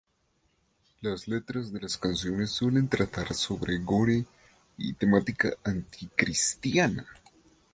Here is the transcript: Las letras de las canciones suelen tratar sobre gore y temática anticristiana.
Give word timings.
Las 1.01 1.27
letras 1.27 1.71
de 1.71 1.79
las 1.79 1.95
canciones 1.95 2.49
suelen 2.49 2.87
tratar 2.87 3.35
sobre 3.35 3.77
gore 3.77 4.25
y 4.75 4.93
temática 4.93 5.53
anticristiana. 5.63 7.05